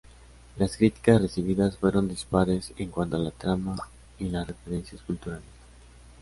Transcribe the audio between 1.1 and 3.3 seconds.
recibidas fueron dispares en cuanto a la